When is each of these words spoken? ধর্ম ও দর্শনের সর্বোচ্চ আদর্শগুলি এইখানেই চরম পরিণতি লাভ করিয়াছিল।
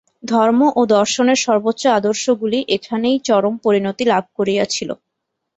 ধর্ম 0.31 0.59
ও 0.75 0.91
দর্শনের 0.95 1.39
সর্বোচ্চ 1.45 1.83
আদর্শগুলি 1.97 2.59
এইখানেই 2.75 3.17
চরম 3.27 3.53
পরিণতি 3.65 4.03
লাভ 4.11 4.23
করিয়াছিল। 4.37 4.89